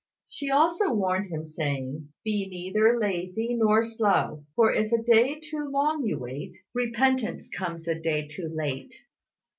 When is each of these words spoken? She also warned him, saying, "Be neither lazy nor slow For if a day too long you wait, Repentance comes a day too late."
She 0.25 0.49
also 0.49 0.91
warned 0.91 1.29
him, 1.29 1.45
saying, 1.45 2.11
"Be 2.23 2.47
neither 2.49 2.97
lazy 2.97 3.53
nor 3.53 3.83
slow 3.83 4.43
For 4.55 4.73
if 4.73 4.91
a 4.91 5.03
day 5.03 5.39
too 5.39 5.63
long 5.69 6.03
you 6.07 6.17
wait, 6.17 6.57
Repentance 6.73 7.47
comes 7.49 7.87
a 7.87 7.99
day 8.01 8.27
too 8.27 8.49
late." 8.51 8.95